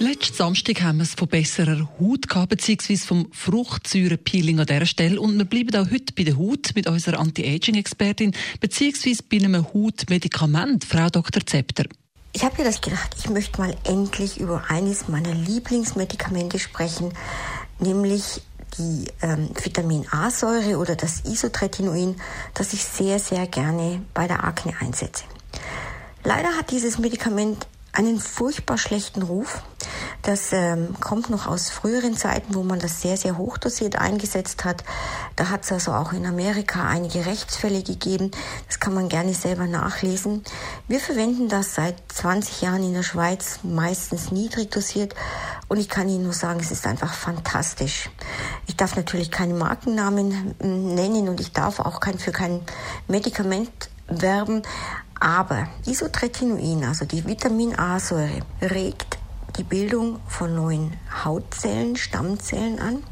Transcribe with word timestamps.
Letzten 0.00 0.36
Samstag 0.36 0.82
haben 0.82 0.98
wir 0.98 1.02
es 1.02 1.14
von 1.14 1.26
besserer 1.26 1.88
Haut 1.98 2.28
gehabt, 2.28 2.50
beziehungsweise 2.50 3.04
vom 3.04 3.32
Fruchtsäurepeeling 3.32 4.60
an 4.60 4.66
dieser 4.66 4.86
Stelle. 4.86 5.20
Und 5.20 5.36
wir 5.36 5.44
bleiben 5.44 5.74
auch 5.74 5.90
heute 5.90 6.12
bei 6.16 6.22
der 6.22 6.38
Haut 6.38 6.70
mit 6.76 6.86
unserer 6.86 7.18
Anti-Aging-Expertin, 7.18 8.32
beziehungsweise 8.60 9.24
bei 9.24 9.38
einem 9.38 9.66
Hautmedikament, 9.74 10.84
Frau 10.84 11.08
Dr. 11.08 11.44
Zepter. 11.44 11.84
Ich 12.32 12.44
habe 12.44 12.58
mir 12.58 12.64
das 12.64 12.80
gedacht, 12.80 13.16
ich 13.18 13.28
möchte 13.28 13.60
mal 13.60 13.74
endlich 13.82 14.38
über 14.38 14.70
eines 14.70 15.08
meiner 15.08 15.34
Lieblingsmedikamente 15.34 16.60
sprechen, 16.60 17.12
nämlich 17.80 18.40
die 18.78 19.06
ähm, 19.20 19.50
Vitamin 19.60 20.06
A-Säure 20.12 20.78
oder 20.78 20.94
das 20.94 21.24
Isotretinoin, 21.24 22.14
das 22.54 22.72
ich 22.72 22.84
sehr, 22.84 23.18
sehr 23.18 23.48
gerne 23.48 24.02
bei 24.14 24.28
der 24.28 24.44
Akne 24.44 24.74
einsetze. 24.78 25.24
Leider 26.22 26.50
hat 26.50 26.70
dieses 26.70 26.98
Medikament 26.98 27.66
einen 27.98 28.20
furchtbar 28.20 28.78
schlechten 28.78 29.22
Ruf. 29.22 29.60
Das 30.22 30.52
ähm, 30.52 30.94
kommt 31.00 31.30
noch 31.30 31.48
aus 31.48 31.68
früheren 31.68 32.16
Zeiten, 32.16 32.54
wo 32.54 32.62
man 32.62 32.78
das 32.78 33.02
sehr, 33.02 33.16
sehr 33.16 33.36
hochdosiert 33.36 33.96
eingesetzt 33.96 34.64
hat. 34.64 34.84
Da 35.34 35.50
hat 35.50 35.64
es 35.64 35.72
also 35.72 35.92
auch 35.92 36.12
in 36.12 36.24
Amerika 36.24 36.86
einige 36.86 37.26
Rechtsfälle 37.26 37.82
gegeben. 37.82 38.30
Das 38.68 38.78
kann 38.78 38.94
man 38.94 39.08
gerne 39.08 39.34
selber 39.34 39.66
nachlesen. 39.66 40.44
Wir 40.86 41.00
verwenden 41.00 41.48
das 41.48 41.74
seit 41.74 41.96
20 42.12 42.62
Jahren 42.62 42.84
in 42.84 42.94
der 42.94 43.02
Schweiz, 43.02 43.60
meistens 43.64 44.30
niedrig 44.30 44.70
dosiert. 44.70 45.16
Und 45.66 45.78
ich 45.78 45.88
kann 45.88 46.08
Ihnen 46.08 46.22
nur 46.22 46.34
sagen, 46.34 46.60
es 46.60 46.70
ist 46.70 46.86
einfach 46.86 47.12
fantastisch. 47.12 48.10
Ich 48.68 48.76
darf 48.76 48.94
natürlich 48.94 49.32
keine 49.32 49.54
Markennamen 49.54 50.54
ähm, 50.60 50.94
nennen 50.94 51.28
und 51.28 51.40
ich 51.40 51.52
darf 51.52 51.80
auch 51.80 51.98
kein, 51.98 52.20
für 52.20 52.32
kein 52.32 52.60
Medikament 53.08 53.90
werben. 54.08 54.62
Aber 55.20 55.68
Isotretinoin, 55.86 56.84
also 56.84 57.04
die 57.04 57.26
Vitamin 57.26 57.78
A-Säure, 57.78 58.40
regt 58.62 59.18
die 59.56 59.64
Bildung 59.64 60.20
von 60.28 60.54
neuen 60.54 60.96
Hautzellen, 61.24 61.96
Stammzellen 61.96 62.78
an. 62.78 63.02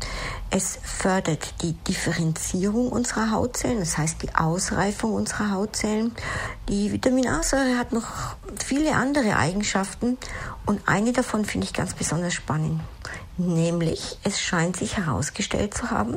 Es 0.48 0.78
fördert 0.80 1.60
die 1.62 1.72
Differenzierung 1.72 2.90
unserer 2.90 3.32
Hautzellen, 3.32 3.80
das 3.80 3.98
heißt 3.98 4.22
die 4.22 4.34
Ausreifung 4.36 5.14
unserer 5.14 5.50
Hautzellen. 5.50 6.12
Die 6.68 6.92
Vitamin 6.92 7.26
A-Säure 7.26 7.76
hat 7.76 7.92
noch 7.92 8.36
viele 8.64 8.94
andere 8.94 9.36
Eigenschaften 9.36 10.18
und 10.64 10.86
eine 10.86 11.12
davon 11.12 11.44
finde 11.44 11.66
ich 11.66 11.72
ganz 11.72 11.94
besonders 11.94 12.34
spannend. 12.34 12.80
Nämlich, 13.38 14.18
es 14.22 14.40
scheint 14.40 14.76
sich 14.76 14.96
herausgestellt 14.96 15.74
zu 15.74 15.90
haben, 15.90 16.16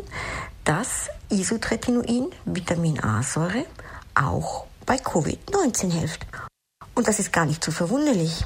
dass 0.64 1.10
Isotretinoin, 1.30 2.28
Vitamin 2.46 3.00
A-Säure, 3.04 3.66
auch 4.14 4.68
bei 4.90 4.96
Covid-19 4.96 5.92
hilft. 5.92 6.26
Und 6.96 7.08
das 7.08 7.20
ist 7.20 7.32
gar 7.32 7.46
nicht 7.46 7.64
so 7.64 7.72
verwunderlich, 7.72 8.44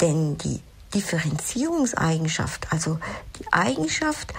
denn 0.00 0.38
die 0.38 0.60
Differenzierungseigenschaft, 0.94 2.72
also 2.72 2.98
die 3.38 3.52
Eigenschaft, 3.52 4.32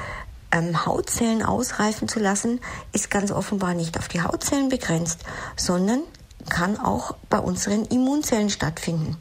ähm, 0.52 0.88
Hautzellen 0.88 1.44
ausreifen 1.44 2.08
zu 2.08 2.20
lassen, 2.20 2.62
ist 2.94 3.12
ganz 3.12 3.30
offenbar 3.30 3.76
nicht 3.76 4.00
auf 4.00 4.08
die 4.08 4.22
Hautzellen 4.22 4.70
begrenzt, 4.70 5.20
sondern 5.56 6.02
kann 6.50 6.80
auch 6.80 7.16
bei 7.30 7.38
unseren 7.38 7.86
Immunzellen 7.86 8.50
stattfinden. 8.50 9.16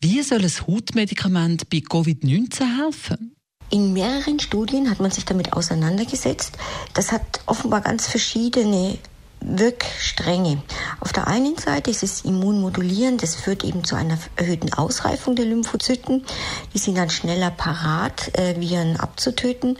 Wie 0.00 0.22
soll 0.22 0.44
es 0.44 0.68
Hautmedikament 0.68 1.68
bei 1.70 1.78
Covid-19 1.78 2.84
helfen? 2.84 3.34
In 3.70 3.92
mehreren 3.92 4.38
Studien 4.38 4.90
hat 4.90 5.00
man 5.00 5.10
sich 5.10 5.24
damit 5.24 5.52
auseinandergesetzt. 5.54 6.56
Das 6.92 7.10
hat 7.10 7.40
offenbar 7.46 7.80
ganz 7.80 8.06
verschiedene 8.06 8.96
Wirkstränge. 9.40 10.62
Auf 11.00 11.12
der 11.12 11.26
einen 11.26 11.56
Seite 11.58 11.90
ist 11.90 12.02
es 12.02 12.22
immunmodulierend, 12.22 13.22
das 13.22 13.34
führt 13.34 13.64
eben 13.64 13.84
zu 13.84 13.96
einer 13.96 14.18
erhöhten 14.36 14.72
Ausreifung 14.72 15.36
der 15.36 15.44
Lymphozyten. 15.44 16.24
Die 16.72 16.78
sind 16.78 16.96
dann 16.96 17.10
schneller 17.10 17.50
parat, 17.50 18.36
äh, 18.38 18.60
Viren 18.60 18.98
abzutöten. 18.98 19.76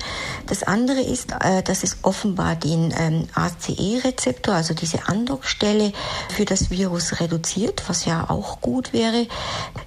Das 0.47 0.63
andere 0.63 1.01
ist, 1.01 1.33
äh, 1.41 1.63
dass 1.63 1.83
es 1.83 1.99
offenbar 2.03 2.57
den 2.57 2.93
ähm, 2.99 3.29
ACE-Rezeptor, 3.35 4.55
also 4.55 4.75
diese 4.75 5.09
Andockstelle 5.09 5.93
für 6.31 6.45
das 6.45 6.71
Virus 6.71 7.21
reduziert, 7.21 7.85
was 7.89 8.05
ja 8.05 8.29
auch 8.29 8.61
gut 8.61 8.93
wäre. 8.93 9.27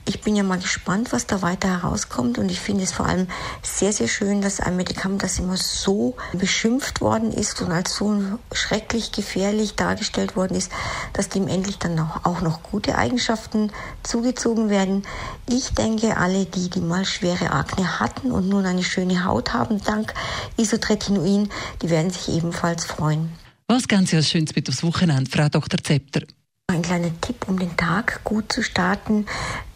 Ich 0.05 0.21
bin 0.21 0.35
ja 0.35 0.44
mal 0.44 0.59
gespannt, 0.59 1.13
was 1.13 1.27
da 1.27 1.41
weiter 1.41 1.81
herauskommt 1.81 2.38
und 2.38 2.49
ich 2.49 2.59
finde 2.59 2.83
es 2.83 2.91
vor 2.91 3.05
allem 3.05 3.27
sehr, 3.61 3.94
sehr 3.94 4.07
schön, 4.07 4.41
dass 4.41 4.59
ein 4.59 4.75
Medikament, 4.75 5.23
das 5.23 5.39
immer 5.39 5.57
so 5.57 6.15
beschimpft 6.33 7.01
worden 7.01 7.31
ist 7.31 7.61
und 7.61 7.71
als 7.71 7.95
so 7.95 8.21
schrecklich 8.51 9.11
gefährlich 9.11 9.75
dargestellt 9.75 10.35
worden 10.35 10.55
ist, 10.55 10.71
dass 11.17 11.29
dem 11.29 11.47
endlich 11.47 11.79
dann 11.79 12.00
auch 12.00 12.41
noch 12.41 12.61
gute 12.61 12.95
Eigenschaften 12.95 13.72
zugezogen 14.03 14.69
werden. 14.69 15.03
Ich 15.50 15.73
denke, 15.73 16.17
alle 16.17 16.45
die, 16.45 16.69
die 16.69 16.79
mal 16.79 17.05
schwere 17.05 17.51
Akne 17.51 18.00
hatten 18.00 18.31
und 18.31 18.47
nun 18.47 18.66
eine 18.66 18.83
schöne 18.83 19.25
Haut 19.25 19.53
haben, 19.53 19.81
dank 19.83 20.13
Isotretinoin, 20.57 21.50
die 21.81 21.89
werden 21.89 22.11
sich 22.11 22.29
ebenfalls 22.29 22.85
freuen. 22.85 23.31
Was 23.67 23.88
ganz 23.88 24.11
Sie 24.11 24.16
als 24.16 24.29
Schönes 24.29 24.56
mit 24.56 24.69
aufs 24.69 24.83
Wochenende, 24.83 25.29
Frau 25.29 25.50
Dr. 25.50 25.83
Zepter? 25.83 26.22
Ein 26.67 26.81
kleiner 26.81 27.11
Tipp, 27.22 27.47
um 27.47 27.57
den 27.57 27.75
Tag 27.77 28.23
gut 28.23 28.51
zu 28.51 28.61
starten, 28.61 29.25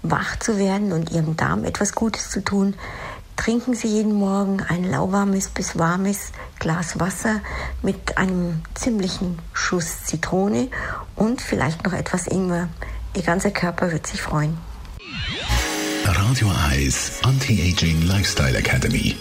wach 0.04 0.38
zu 0.40 0.58
werden 0.58 0.92
und 0.92 1.12
Ihrem 1.12 1.38
Darm 1.38 1.64
etwas 1.64 1.96
Gutes 1.96 2.30
zu 2.30 2.44
tun. 2.44 2.76
Trinken 3.36 3.74
Sie 3.74 3.88
jeden 3.88 4.14
Morgen 4.14 4.62
ein 4.62 4.84
lauwarmes 4.84 5.50
bis 5.50 5.78
warmes 5.78 6.32
Glas 6.60 7.00
Wasser 7.00 7.42
mit 7.82 8.18
einem 8.18 8.62
ziemlichen 8.76 9.40
Schuss 9.54 10.04
Zitrone 10.06 10.70
und 11.16 11.42
vielleicht 11.42 11.84
noch 11.84 11.94
etwas 11.94 12.28
Ingwer. 12.28 12.70
Ihr 13.16 13.24
ganzer 13.24 13.52
Körper 13.52 13.92
wird 13.92 14.06
sich 14.08 14.22
freuen. 14.22 14.58
Radio 16.06 16.52
Eyes 16.72 17.20
Anti-Aging 17.24 18.04
Lifestyle 18.04 18.58
Academy. 18.58 19.16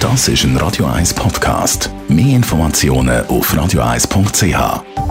Das 0.00 0.28
ist 0.28 0.44
ein 0.44 0.56
Radio 0.56 0.86
1 0.86 1.14
Podcast. 1.14 1.90
Mehr 2.08 2.36
Informationen 2.36 3.26
auf 3.26 3.52
radio1.ch. 3.52 5.05